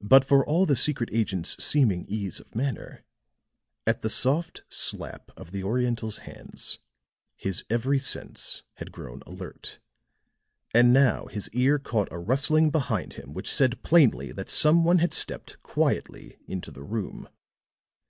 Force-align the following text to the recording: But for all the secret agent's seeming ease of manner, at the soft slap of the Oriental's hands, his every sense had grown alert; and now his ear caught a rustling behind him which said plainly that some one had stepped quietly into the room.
But 0.00 0.24
for 0.24 0.44
all 0.44 0.66
the 0.66 0.74
secret 0.74 1.08
agent's 1.12 1.62
seeming 1.64 2.04
ease 2.08 2.40
of 2.40 2.56
manner, 2.56 3.04
at 3.86 4.02
the 4.02 4.08
soft 4.08 4.64
slap 4.68 5.30
of 5.36 5.52
the 5.52 5.62
Oriental's 5.62 6.16
hands, 6.26 6.80
his 7.36 7.64
every 7.70 8.00
sense 8.00 8.64
had 8.78 8.90
grown 8.90 9.22
alert; 9.28 9.78
and 10.74 10.92
now 10.92 11.26
his 11.26 11.48
ear 11.50 11.78
caught 11.78 12.10
a 12.12 12.18
rustling 12.18 12.70
behind 12.70 13.12
him 13.12 13.32
which 13.32 13.54
said 13.54 13.84
plainly 13.84 14.32
that 14.32 14.50
some 14.50 14.82
one 14.82 14.98
had 14.98 15.14
stepped 15.14 15.62
quietly 15.62 16.40
into 16.48 16.72
the 16.72 16.82
room. 16.82 17.28